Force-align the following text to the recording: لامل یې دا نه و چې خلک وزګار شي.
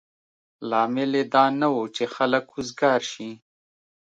لامل 0.69 1.11
یې 1.19 1.23
دا 1.33 1.45
نه 1.59 1.67
و 1.75 1.79
چې 1.95 2.03
خلک 2.15 2.45
وزګار 2.55 3.01
شي. 3.11 3.29